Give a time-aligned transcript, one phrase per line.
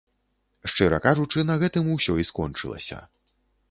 [0.73, 2.97] Шчыра кажучы, на гэтым усё і скончылася.